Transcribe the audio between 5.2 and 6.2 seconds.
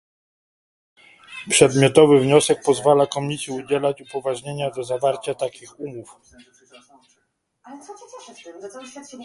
takich umów